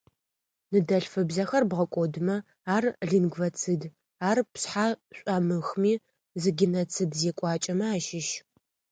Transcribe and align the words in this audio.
Ныдэлъфыбзэхэр 0.71 1.63
бгъэкӀодымэ, 1.69 2.35
ар-лингвоцид, 2.73 3.81
ар 4.29 4.37
пшъхьа 4.51 4.87
шӏуамыхми, 5.17 5.93
зы 6.41 6.49
геноцид 6.57 7.11
зекӏуакӏэмэ 7.19 7.85
ащыщ. 7.95 8.27